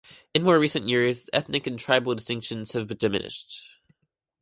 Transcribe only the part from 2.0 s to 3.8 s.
distinctions have diminished.